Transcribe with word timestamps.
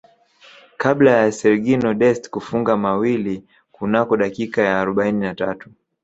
kabla 0.77 1.11
ya 1.11 1.31
Sergino 1.31 1.93
Dest 1.93 2.29
kufunga 2.29 2.77
mawili 2.77 3.43
kunako 3.71 4.17
dakika 4.17 4.61
ya 4.61 4.79
arobaini 4.81 5.19
na 5.19 5.35
tatu 5.35 5.69